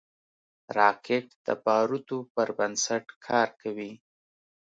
[0.77, 3.91] راکټ د بارودو پر بنسټ کار کوي